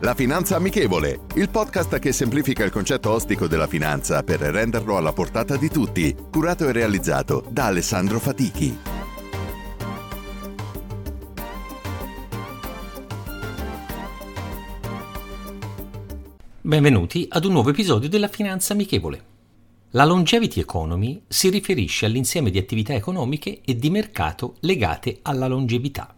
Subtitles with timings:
[0.00, 5.14] La Finanza Amichevole, il podcast che semplifica il concetto ostico della finanza per renderlo alla
[5.14, 8.76] portata di tutti, curato e realizzato da Alessandro Fatichi.
[16.60, 19.24] Benvenuti ad un nuovo episodio della Finanza Amichevole.
[19.92, 26.14] La Longevity Economy si riferisce all'insieme di attività economiche e di mercato legate alla longevità.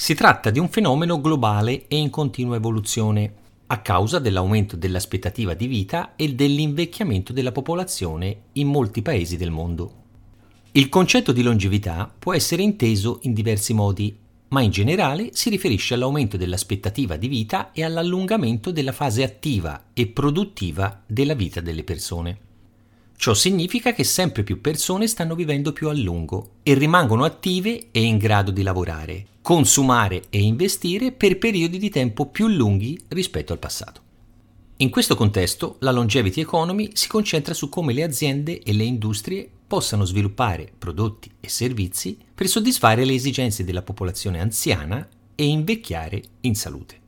[0.00, 3.34] Si tratta di un fenomeno globale e in continua evoluzione,
[3.66, 9.92] a causa dell'aumento dell'aspettativa di vita e dell'invecchiamento della popolazione in molti paesi del mondo.
[10.72, 14.16] Il concetto di longevità può essere inteso in diversi modi,
[14.48, 20.06] ma in generale si riferisce all'aumento dell'aspettativa di vita e all'allungamento della fase attiva e
[20.06, 22.49] produttiva della vita delle persone.
[23.20, 28.02] Ciò significa che sempre più persone stanno vivendo più a lungo e rimangono attive e
[28.02, 33.58] in grado di lavorare, consumare e investire per periodi di tempo più lunghi rispetto al
[33.58, 34.00] passato.
[34.76, 39.46] In questo contesto, la longevity economy si concentra su come le aziende e le industrie
[39.66, 46.54] possano sviluppare prodotti e servizi per soddisfare le esigenze della popolazione anziana e invecchiare in
[46.54, 46.98] salute.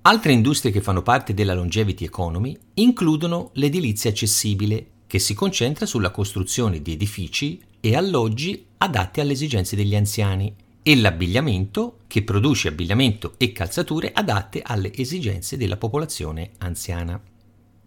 [0.00, 6.12] Altre industrie che fanno parte della longevity economy includono l'edilizia accessibile, che si concentra sulla
[6.12, 13.34] costruzione di edifici e alloggi adatti alle esigenze degli anziani, e l'abbigliamento, che produce abbigliamento
[13.36, 17.20] e calzature adatte alle esigenze della popolazione anziana.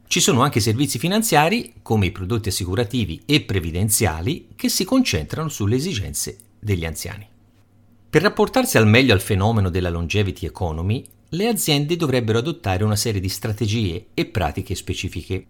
[0.06, 5.78] Ci sono anche servizi finanziari, come i prodotti assicurativi e previdenziali, che si concentrano sulle
[5.78, 7.28] esigenze degli anziani.
[8.10, 13.22] Per rapportarsi al meglio al fenomeno della longevity economy, le aziende dovrebbero adottare una serie
[13.22, 15.46] di strategie e pratiche specifiche.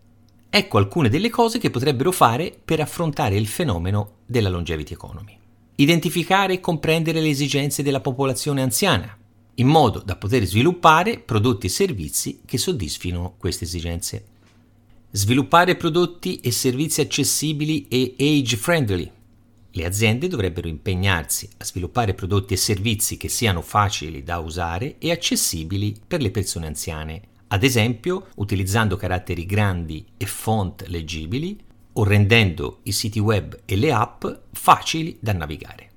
[0.53, 5.37] Ecco alcune delle cose che potrebbero fare per affrontare il fenomeno della longevity economy.
[5.75, 9.17] Identificare e comprendere le esigenze della popolazione anziana,
[9.55, 14.25] in modo da poter sviluppare prodotti e servizi che soddisfino queste esigenze.
[15.11, 19.09] Sviluppare prodotti e servizi accessibili e age friendly.
[19.71, 25.11] Le aziende dovrebbero impegnarsi a sviluppare prodotti e servizi che siano facili da usare e
[25.11, 31.59] accessibili per le persone anziane, ad esempio utilizzando caratteri grandi e font leggibili
[31.93, 35.89] o rendendo i siti web e le app facili da navigare.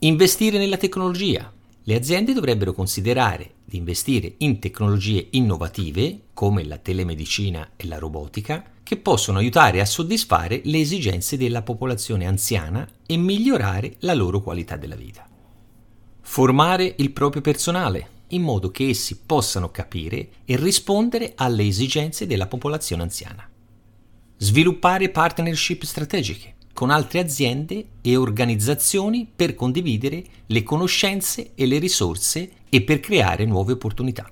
[0.00, 1.52] Investire nella tecnologia.
[1.82, 8.64] Le aziende dovrebbero considerare di investire in tecnologie innovative come la telemedicina e la robotica
[8.82, 14.76] che possono aiutare a soddisfare le esigenze della popolazione anziana e migliorare la loro qualità
[14.76, 15.28] della vita.
[16.22, 22.46] Formare il proprio personale in modo che essi possano capire e rispondere alle esigenze della
[22.46, 23.48] popolazione anziana.
[24.36, 32.50] Sviluppare partnership strategiche con altre aziende e organizzazioni per condividere le conoscenze e le risorse
[32.70, 34.30] e per creare nuove opportunità.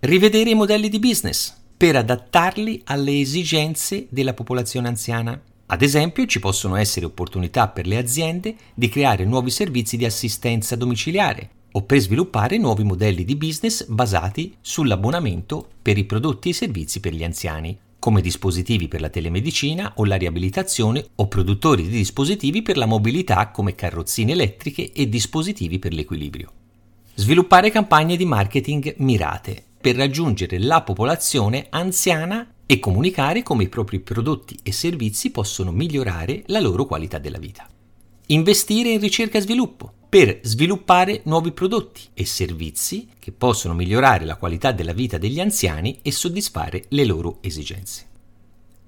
[0.00, 5.38] Rivedere i modelli di business per adattarli alle esigenze della popolazione anziana.
[5.66, 10.74] Ad esempio, ci possono essere opportunità per le aziende di creare nuovi servizi di assistenza
[10.74, 17.00] domiciliare o per sviluppare nuovi modelli di business basati sull'abbonamento per i prodotti e servizi
[17.00, 22.62] per gli anziani, come dispositivi per la telemedicina o la riabilitazione o produttori di dispositivi
[22.62, 26.52] per la mobilità come carrozzine elettriche e dispositivi per l'equilibrio.
[27.14, 33.98] Sviluppare campagne di marketing mirate per raggiungere la popolazione anziana e comunicare come i propri
[33.98, 37.66] prodotti e servizi possono migliorare la loro qualità della vita.
[38.26, 44.36] Investire in ricerca e sviluppo per sviluppare nuovi prodotti e servizi che possono migliorare la
[44.36, 48.06] qualità della vita degli anziani e soddisfare le loro esigenze.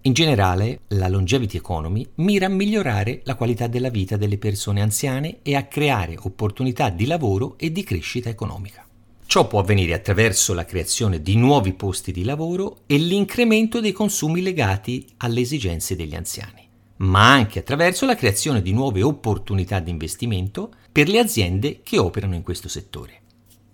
[0.02, 5.40] In generale, la longevity economy mira a migliorare la qualità della vita delle persone anziane
[5.42, 8.86] e a creare opportunità di lavoro e di crescita economica.
[9.26, 14.40] Ciò può avvenire attraverso la creazione di nuovi posti di lavoro e l'incremento dei consumi
[14.40, 16.66] legati alle esigenze degli anziani,
[16.96, 22.34] ma anche attraverso la creazione di nuove opportunità di investimento per le aziende che operano
[22.34, 23.20] in questo settore.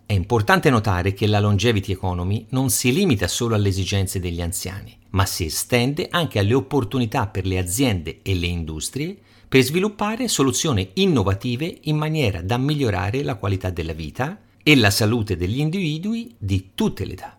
[0.06, 4.96] È importante notare che la longevity economy non si limita solo alle esigenze degli anziani,
[5.10, 9.16] ma si estende anche alle opportunità per le aziende e le industrie
[9.48, 15.36] per sviluppare soluzioni innovative in maniera da migliorare la qualità della vita, e la salute
[15.36, 17.38] degli individui di tutte le età.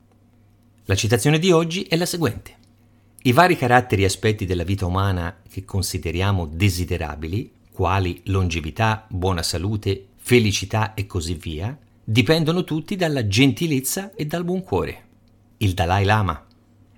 [0.85, 2.55] La citazione di oggi è la seguente.
[3.23, 10.07] I vari caratteri e aspetti della vita umana che consideriamo desiderabili, quali longevità, buona salute,
[10.15, 15.03] felicità e così via, dipendono tutti dalla gentilezza e dal buon cuore.
[15.57, 16.43] Il Dalai Lama.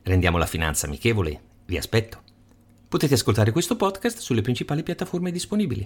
[0.03, 1.41] Rendiamo la finanza amichevole.
[1.65, 2.21] Vi aspetto.
[2.87, 5.85] Potete ascoltare questo podcast sulle principali piattaforme disponibili.